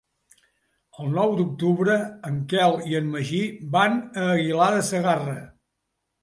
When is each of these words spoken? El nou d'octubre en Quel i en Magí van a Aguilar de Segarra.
El 1.01 1.11
nou 1.17 1.35
d'octubre 1.39 1.97
en 2.29 2.39
Quel 2.53 2.73
i 2.93 2.97
en 3.01 3.11
Magí 3.17 3.43
van 3.77 4.01
a 4.23 4.25
Aguilar 4.31 4.71
de 4.79 4.83
Segarra. 4.91 5.37